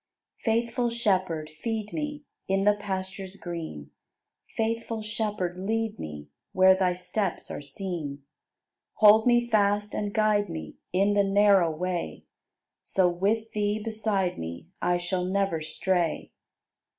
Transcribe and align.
77. 0.43 0.65
Faithful 0.65 0.89
Shepherd, 0.89 1.49
feed 1.61 1.93
me 1.93 2.23
In 2.47 2.63
the 2.63 2.73
pastures 2.73 3.35
green; 3.35 3.91
Faithful 4.57 5.03
Shepherd, 5.03 5.59
lead 5.59 5.99
me 5.99 6.27
Where 6.53 6.75
Thy 6.75 6.95
steps 6.95 7.51
are 7.51 7.61
seen. 7.61 8.23
Hold 8.95 9.27
me 9.27 9.47
fast 9.47 9.93
and 9.93 10.11
guide 10.11 10.49
me 10.49 10.77
In 10.91 11.13
the 11.13 11.23
narrow 11.23 11.69
way; 11.69 12.25
So, 12.81 13.13
with 13.15 13.51
Thee 13.51 13.77
beside 13.79 14.39
me, 14.39 14.69
I 14.81 14.97
shall 14.97 15.23
never 15.23 15.61
stray. 15.61 16.31